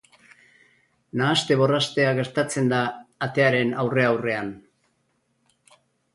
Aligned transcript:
Nahaste-borrastea 1.21 2.15
gertatzen 2.21 2.73
da 2.73 2.81
atearen 3.27 3.75
aurre-aurrean. 3.85 4.53